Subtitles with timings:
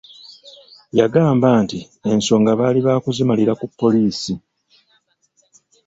[0.99, 1.79] Yagamba nti
[2.11, 4.33] ensonga baali baakuzimalira ku poliisi